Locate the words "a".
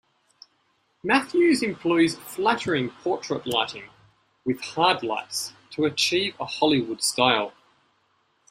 6.39-6.45